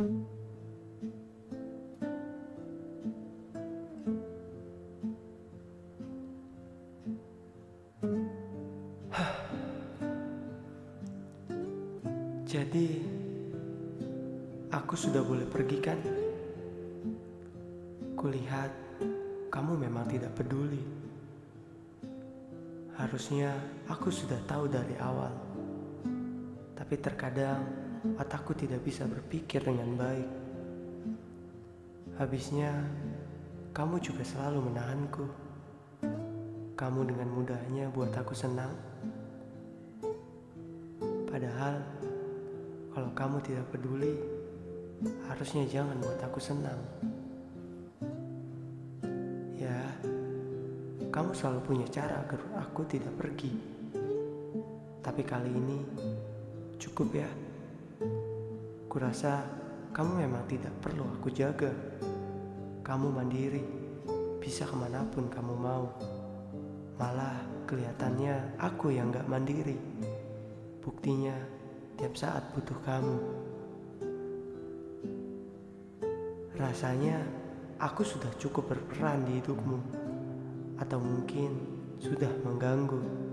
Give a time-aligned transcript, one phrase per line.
[0.00, 0.16] Jadi,
[14.72, 16.00] aku sudah boleh pergi kan?
[18.16, 18.72] Kulihat
[19.52, 20.80] kamu memang tidak peduli.
[22.96, 23.52] Harusnya
[23.84, 25.36] aku sudah tahu dari awal.
[26.72, 27.79] Tapi terkadang
[28.16, 30.28] otakku tidak bisa berpikir dengan baik.
[32.16, 32.72] Habisnya,
[33.72, 35.24] kamu juga selalu menahanku.
[36.76, 38.72] Kamu dengan mudahnya buat aku senang.
[41.28, 41.84] Padahal,
[42.90, 44.16] kalau kamu tidak peduli,
[45.28, 46.80] harusnya jangan buat aku senang.
[49.60, 49.76] Ya,
[51.12, 53.52] kamu selalu punya cara agar aku tidak pergi.
[55.00, 55.78] Tapi kali ini
[56.80, 57.49] cukup ya.
[58.90, 59.46] Kurasa
[59.94, 61.70] kamu memang tidak perlu aku jaga.
[62.82, 63.62] Kamu mandiri,
[64.42, 65.94] bisa ke mana pun kamu mau.
[66.98, 67.38] Malah
[67.70, 69.78] kelihatannya aku yang gak mandiri.
[70.82, 71.38] Buktinya
[71.94, 73.18] tiap saat butuh kamu.
[76.58, 77.22] Rasanya
[77.78, 79.78] aku sudah cukup berperan di hidupmu,
[80.82, 81.62] atau mungkin
[82.02, 83.30] sudah mengganggu.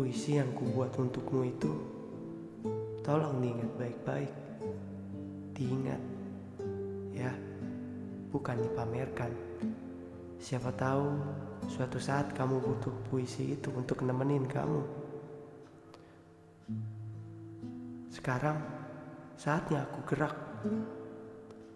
[0.00, 1.68] Puisi yang kubuat untukmu itu,
[3.04, 4.32] tolong diingat baik-baik.
[5.52, 6.00] Diingat,
[7.12, 7.28] ya,
[8.32, 9.28] bukan dipamerkan.
[10.40, 11.04] Siapa tahu
[11.68, 14.80] suatu saat kamu butuh puisi itu untuk nemenin kamu.
[18.08, 18.56] Sekarang
[19.36, 20.36] saatnya aku gerak,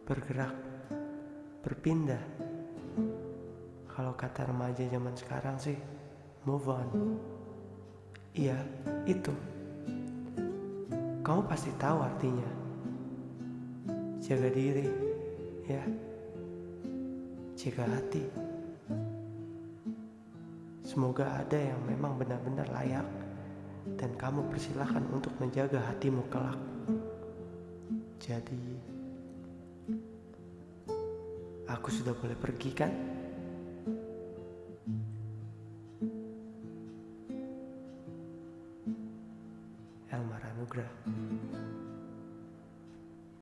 [0.08, 0.56] bergerak,
[1.61, 2.25] berpindah.
[3.92, 5.77] Kalau kata remaja zaman sekarang sih,
[6.48, 6.89] move on.
[8.34, 8.58] Iya,
[9.06, 9.30] itu.
[11.22, 12.50] Kamu pasti tahu artinya.
[14.18, 14.90] Jaga diri,
[15.70, 15.86] ya.
[17.55, 18.27] Jaga hati.
[20.83, 23.06] Semoga ada yang memang benar-benar layak
[23.94, 26.58] dan kamu persilahkan untuk menjaga hatimu kelak.
[28.18, 28.62] Jadi,
[31.70, 32.90] aku sudah boleh pergi kan?
[40.64, 40.89] lucrar.